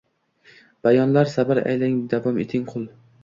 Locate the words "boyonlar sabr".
0.87-1.61